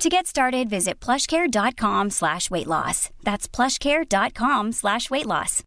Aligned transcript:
To 0.00 0.08
get 0.08 0.26
started, 0.26 0.70
visit 0.70 0.98
plushcare.com 0.98 2.08
slash 2.08 2.50
weight 2.50 2.66
loss. 2.66 3.10
That's 3.22 3.46
plushcare.com 3.46 4.72
slash 4.72 5.10
weight 5.10 5.26
loss. 5.26 5.62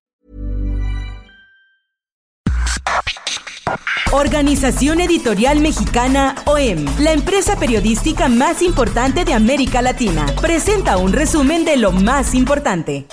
Organización 4.11 5.01
Editorial 5.01 5.59
Mexicana 5.59 6.33
OEM, 6.45 6.83
la 6.97 7.11
empresa 7.11 7.57
periodística 7.57 8.27
más 8.27 8.63
importante 8.63 9.23
de 9.23 9.35
América 9.35 9.83
Latina, 9.83 10.25
presenta 10.41 10.97
un 10.97 11.13
resumen 11.13 11.63
de 11.63 11.77
lo 11.77 11.91
más 11.91 12.33
importante. 12.33 13.05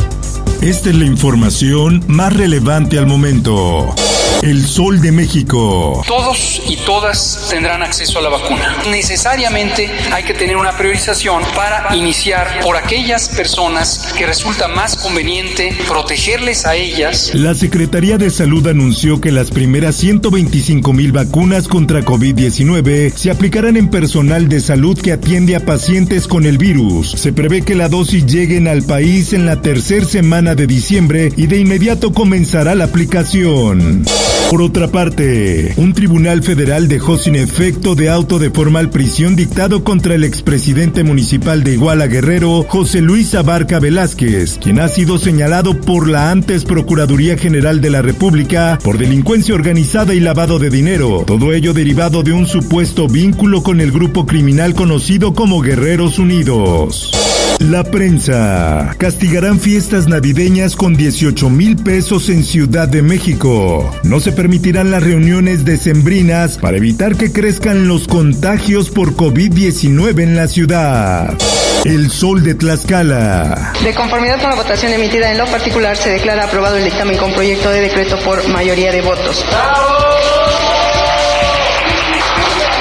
Esta 0.62 0.88
es 0.88 0.96
la 0.96 1.04
información 1.04 2.02
más 2.08 2.34
relevante 2.34 2.98
al 2.98 3.06
momento. 3.06 3.94
El 4.42 4.66
Sol 4.66 5.02
de 5.02 5.12
México. 5.12 6.02
Todos 6.06 6.62
y 6.66 6.76
todas 6.78 7.48
tendrán 7.50 7.82
acceso 7.82 8.18
a 8.18 8.22
la 8.22 8.30
vacuna. 8.30 8.76
Necesariamente 8.90 9.90
hay 10.10 10.24
que 10.24 10.32
tener 10.32 10.56
una 10.56 10.76
priorización 10.76 11.42
para 11.54 11.94
iniciar 11.94 12.60
por 12.62 12.76
aquellas 12.76 13.28
personas 13.28 14.12
que 14.16 14.26
resulta 14.26 14.66
más 14.68 14.96
conveniente 14.96 15.76
protegerles 15.86 16.64
a 16.64 16.74
ellas. 16.74 17.32
La 17.34 17.54
Secretaría 17.54 18.16
de 18.16 18.30
Salud 18.30 18.66
anunció 18.66 19.20
que 19.20 19.30
las 19.30 19.50
primeras 19.50 19.96
125 19.96 20.92
mil 20.94 21.12
vacunas 21.12 21.68
contra 21.68 22.00
COVID-19 22.00 23.12
se 23.14 23.30
aplicarán 23.30 23.76
en 23.76 23.90
personal 23.90 24.48
de 24.48 24.60
salud 24.60 24.98
que 24.98 25.12
atiende 25.12 25.54
a 25.54 25.66
pacientes 25.66 26.26
con 26.26 26.46
el 26.46 26.56
virus. 26.56 27.10
Se 27.10 27.34
prevé 27.34 27.62
que 27.62 27.74
la 27.74 27.88
dosis 27.88 28.24
lleguen 28.24 28.68
al 28.68 28.82
país 28.84 29.34
en 29.34 29.44
la 29.44 29.60
tercera 29.60 30.06
semana 30.06 30.54
de 30.54 30.66
diciembre 30.66 31.32
y 31.36 31.46
de 31.46 31.58
inmediato 31.58 32.12
comenzará 32.12 32.74
la 32.74 32.84
aplicación. 32.84 34.04
Por 34.50 34.62
otra 34.62 34.88
parte, 34.88 35.74
un 35.76 35.94
tribunal 35.94 36.42
federal 36.42 36.88
dejó 36.88 37.16
sin 37.16 37.36
efecto 37.36 37.94
de 37.94 38.10
auto 38.10 38.40
de 38.40 38.50
formal 38.50 38.90
prisión 38.90 39.36
dictado 39.36 39.84
contra 39.84 40.16
el 40.16 40.24
expresidente 40.24 41.04
municipal 41.04 41.62
de 41.62 41.74
Iguala 41.74 42.08
Guerrero, 42.08 42.64
José 42.68 43.00
Luis 43.00 43.36
Abarca 43.36 43.78
Velázquez, 43.78 44.58
quien 44.60 44.80
ha 44.80 44.88
sido 44.88 45.18
señalado 45.18 45.80
por 45.80 46.08
la 46.08 46.32
antes 46.32 46.64
Procuraduría 46.64 47.38
General 47.38 47.80
de 47.80 47.90
la 47.90 48.02
República 48.02 48.76
por 48.82 48.98
delincuencia 48.98 49.54
organizada 49.54 50.14
y 50.14 50.20
lavado 50.20 50.58
de 50.58 50.70
dinero, 50.70 51.22
todo 51.28 51.52
ello 51.52 51.72
derivado 51.72 52.24
de 52.24 52.32
un 52.32 52.48
supuesto 52.48 53.06
vínculo 53.06 53.62
con 53.62 53.80
el 53.80 53.92
grupo 53.92 54.26
criminal 54.26 54.74
conocido 54.74 55.32
como 55.32 55.60
Guerreros 55.60 56.18
Unidos. 56.18 57.29
La 57.60 57.84
prensa. 57.84 58.94
Castigarán 58.96 59.60
fiestas 59.60 60.08
navideñas 60.08 60.76
con 60.76 60.96
18 60.96 61.50
mil 61.50 61.76
pesos 61.76 62.30
en 62.30 62.42
Ciudad 62.42 62.88
de 62.88 63.02
México. 63.02 63.94
No 64.02 64.18
se 64.18 64.32
permitirán 64.32 64.90
las 64.90 65.02
reuniones 65.02 65.66
decembrinas 65.66 66.56
para 66.56 66.78
evitar 66.78 67.16
que 67.16 67.32
crezcan 67.32 67.86
los 67.86 68.08
contagios 68.08 68.88
por 68.88 69.14
COVID-19 69.14 70.22
en 70.22 70.36
la 70.36 70.48
ciudad. 70.48 71.36
El 71.84 72.10
Sol 72.10 72.42
de 72.42 72.54
Tlaxcala. 72.54 73.74
De 73.84 73.94
conformidad 73.94 74.40
con 74.40 74.48
la 74.48 74.56
votación 74.56 74.94
emitida 74.94 75.30
en 75.30 75.36
lo 75.36 75.44
particular, 75.44 75.98
se 75.98 76.08
declara 76.08 76.44
aprobado 76.44 76.78
el 76.78 76.84
dictamen 76.84 77.18
con 77.18 77.34
proyecto 77.34 77.70
de 77.70 77.82
decreto 77.82 78.18
por 78.24 78.48
mayoría 78.48 78.90
de 78.90 79.02
votos. 79.02 79.44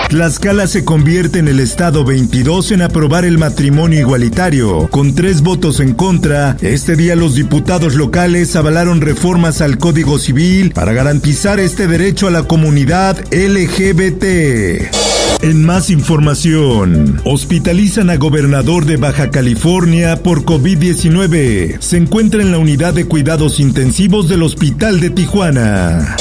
Tlaxcala 0.09 0.65
se 0.65 0.83
convierte 0.83 1.37
en 1.37 1.47
el 1.47 1.59
estado 1.59 2.03
22 2.03 2.71
en 2.71 2.81
aprobar 2.81 3.25
el 3.25 3.37
matrimonio 3.37 3.99
igualitario. 3.99 4.87
Con 4.87 5.13
tres 5.13 5.41
votos 5.41 5.79
en 5.79 5.93
contra, 5.93 6.57
este 6.61 6.95
día 6.95 7.15
los 7.15 7.35
diputados 7.35 7.93
locales 7.93 8.55
avalaron 8.55 9.01
reformas 9.01 9.61
al 9.61 9.77
Código 9.77 10.17
Civil 10.17 10.71
para 10.71 10.93
garantizar 10.93 11.59
este 11.59 11.85
derecho 11.85 12.27
a 12.27 12.31
la 12.31 12.41
comunidad 12.41 13.19
LGBT. 13.31 15.43
En 15.43 15.63
más 15.63 15.91
información, 15.91 17.21
hospitalizan 17.23 18.09
a 18.09 18.17
gobernador 18.17 18.85
de 18.85 18.97
Baja 18.97 19.29
California 19.29 20.23
por 20.23 20.43
COVID-19. 20.43 21.79
Se 21.81 21.97
encuentra 21.97 22.41
en 22.41 22.51
la 22.51 22.57
unidad 22.57 22.95
de 22.95 23.05
cuidados 23.05 23.59
intensivos 23.59 24.27
del 24.27 24.41
Hospital 24.41 25.01
de 25.01 25.11
Tijuana. 25.11 26.15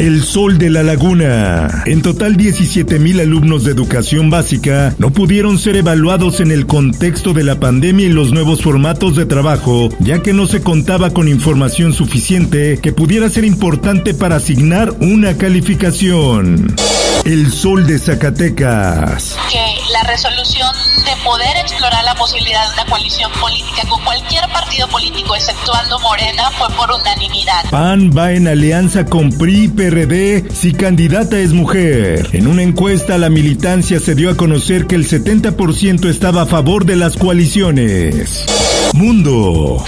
El 0.00 0.22
Sol 0.22 0.56
de 0.56 0.70
la 0.70 0.82
Laguna. 0.82 1.82
En 1.84 2.00
total 2.00 2.38
17 2.38 2.98
mil 2.98 3.20
alumnos 3.20 3.64
de 3.64 3.72
educación 3.72 4.30
básica 4.30 4.94
no 4.96 5.12
pudieron 5.12 5.58
ser 5.58 5.76
evaluados 5.76 6.40
en 6.40 6.50
el 6.50 6.64
contexto 6.64 7.34
de 7.34 7.44
la 7.44 7.60
pandemia 7.60 8.06
y 8.06 8.08
los 8.08 8.32
nuevos 8.32 8.62
formatos 8.62 9.14
de 9.14 9.26
trabajo, 9.26 9.90
ya 9.98 10.22
que 10.22 10.32
no 10.32 10.46
se 10.46 10.62
contaba 10.62 11.10
con 11.10 11.28
información 11.28 11.92
suficiente 11.92 12.78
que 12.78 12.94
pudiera 12.94 13.28
ser 13.28 13.44
importante 13.44 14.14
para 14.14 14.36
asignar 14.36 14.90
una 15.00 15.36
calificación. 15.36 16.74
El 17.26 17.52
Sol 17.52 17.86
de 17.86 17.98
Zacatecas. 17.98 19.36
La 19.90 20.02
resolución 20.04 20.72
de 21.04 21.24
poder 21.24 21.56
explorar 21.56 22.04
la 22.04 22.14
posibilidad 22.14 22.66
de 22.68 22.74
una 22.74 22.84
coalición 22.86 23.30
política 23.32 23.82
con 23.88 24.02
cualquier 24.04 24.42
partido 24.52 24.88
político, 24.88 25.34
exceptuando 25.34 25.98
Morena, 26.00 26.50
fue 26.58 26.68
por 26.76 26.90
unanimidad. 26.90 27.70
PAN 27.70 28.10
va 28.16 28.32
en 28.32 28.48
alianza 28.48 29.06
con 29.06 29.30
PRI 29.30 29.68
PRD 29.68 30.50
si 30.52 30.72
candidata 30.72 31.38
es 31.38 31.52
mujer. 31.52 32.28
En 32.32 32.46
una 32.46 32.62
encuesta 32.62 33.18
la 33.18 33.30
militancia 33.30 34.00
se 34.00 34.14
dio 34.14 34.30
a 34.30 34.36
conocer 34.36 34.86
que 34.86 34.94
el 34.94 35.08
70% 35.08 36.08
estaba 36.08 36.42
a 36.42 36.46
favor 36.46 36.84
de 36.84 36.96
las 36.96 37.16
coaliciones. 37.16 38.44
Mundo. 38.94 39.84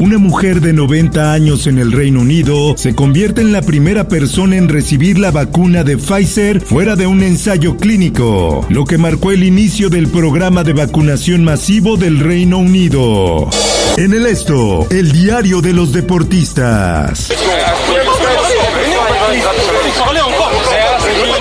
Una 0.00 0.18
mujer 0.18 0.60
de 0.60 0.72
90 0.72 1.32
años 1.32 1.66
en 1.66 1.78
el 1.78 1.90
Reino 1.90 2.20
Unido 2.20 2.74
se 2.76 2.94
convierte 2.94 3.40
en 3.40 3.50
la 3.50 3.62
primera 3.62 4.06
persona 4.06 4.56
en 4.56 4.68
recibir 4.68 5.18
la 5.18 5.32
vacuna 5.32 5.82
de 5.82 5.96
Pfizer 5.96 6.60
fuera 6.60 6.94
de 6.94 7.08
un 7.08 7.20
ensayo 7.24 7.76
clínico, 7.76 8.64
lo 8.68 8.84
que 8.84 8.96
marcó 8.96 9.32
el 9.32 9.42
inicio 9.42 9.90
del 9.90 10.06
programa 10.06 10.62
de 10.62 10.72
vacunación 10.72 11.42
masivo 11.42 11.96
del 11.96 12.20
Reino 12.20 12.58
Unido. 12.58 13.50
En 13.96 14.12
el 14.12 14.26
esto, 14.26 14.86
el 14.90 15.10
diario 15.10 15.60
de 15.60 15.72
los 15.72 15.92
deportistas. 15.92 17.32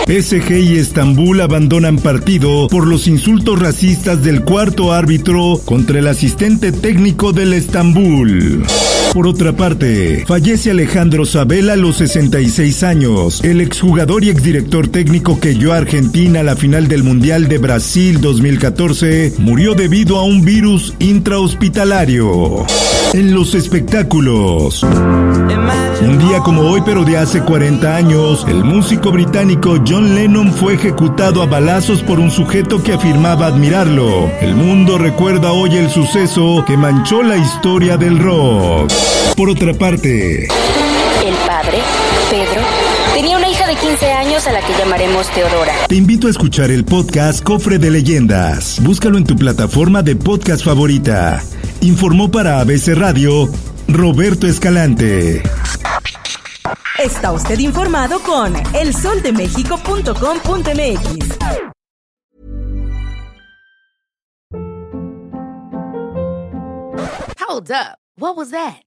PSG 0.08 0.52
y 0.52 0.78
Estambul 0.78 1.42
abandonan 1.42 1.98
partido 1.98 2.70
por 2.70 2.88
los 2.88 3.08
insultos 3.08 3.60
racistas 3.60 4.24
del 4.24 4.42
cuarto 4.42 4.94
árbitro 4.94 5.60
contra 5.66 6.00
el 6.00 6.08
asistente 6.08 6.72
técnico 6.72 7.34
del 7.34 7.52
Estambul. 7.52 8.64
Por 9.14 9.28
otra 9.28 9.52
parte, 9.52 10.24
fallece 10.26 10.72
Alejandro 10.72 11.26
Sabela 11.26 11.74
a 11.74 11.76
los 11.76 11.98
66 11.98 12.84
años. 12.84 13.44
El 13.44 13.60
exjugador 13.60 14.24
y 14.24 14.30
exdirector 14.30 14.88
técnico 14.88 15.42
que 15.42 15.56
guió 15.56 15.74
a 15.74 15.78
Argentina 15.78 16.40
a 16.40 16.44
la 16.44 16.56
final 16.56 16.88
del 16.88 17.04
Mundial 17.04 17.50
de 17.50 17.58
Brasil 17.58 18.22
2014 18.22 19.34
murió 19.40 19.74
debido 19.74 20.20
a 20.20 20.24
un 20.24 20.42
virus 20.46 20.94
intrahospitalario. 21.00 22.66
En 23.14 23.34
los 23.34 23.56
espectáculos. 23.56 24.86
Un 26.02 26.20
día 26.20 26.40
como 26.40 26.62
hoy, 26.62 26.82
pero 26.86 27.04
de 27.04 27.18
hace 27.18 27.42
40 27.42 27.96
años, 27.96 28.46
el 28.48 28.64
músico 28.64 29.12
británico 29.12 29.78
John 29.86 30.14
Lennon 30.16 30.54
fue 30.54 30.76
ejecutado 30.76 31.42
a 31.42 31.48
balazos 31.48 32.04
por 32.04 32.20
un 32.20 32.30
sujeto 32.30 32.82
que 32.84 32.94
afirmaba 32.94 33.48
admirarlo. 33.48 34.30
El 34.40 34.56
mundo 34.56 34.98
recuerda 34.98 35.52
hoy 35.52 35.76
el 35.76 35.90
suceso 35.90 36.64
que 36.66 36.78
manchó 36.78 37.24
la 37.24 37.38
historia 37.38 37.98
del 37.98 38.20
rock. 38.20 38.92
Por 39.36 39.50
otra 39.50 39.74
parte, 39.74 40.44
El 40.46 41.36
padre, 41.48 41.80
Pedro, 42.30 42.62
tenía 43.16 43.38
una 43.38 43.50
hija 43.50 43.68
de 43.68 43.76
15 43.76 44.12
años 44.14 44.48
a 44.48 44.54
la 44.54 44.62
que 44.62 44.74
llamaremos 44.78 45.28
Teodora. 45.32 45.74
te 45.88 45.96
invito 45.96 46.28
a 46.28 46.30
escuchar 46.30 46.70
el 46.72 46.86
podcast 46.86 47.44
Cofre 47.44 47.80
de 47.80 47.90
Leyendas. 47.92 48.80
Búscalo 48.82 49.18
en 49.18 49.26
tu 49.26 49.36
plataforma 49.36 50.04
de 50.04 50.16
podcast 50.16 50.64
favorita. 50.64 51.42
Informó 51.82 52.30
para 52.32 52.60
ABC 52.62 52.90
Radio 52.96 53.50
Roberto 53.88 54.48
Escalante. 54.48 55.42
Está 57.08 57.32
usted 57.32 57.60
informado 57.60 58.20
con 58.20 58.54
elsoldemexico.com.mx. 58.74 61.38
Hold 67.40 67.72
up. 67.72 67.98
What 68.18 68.36
was 68.36 68.52
that? 68.52 68.87